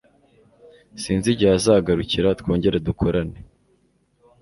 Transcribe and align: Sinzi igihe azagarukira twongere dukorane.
Sinzi 1.01 1.27
igihe 1.33 1.51
azagarukira 1.59 2.37
twongere 2.39 2.77
dukorane. 2.87 3.37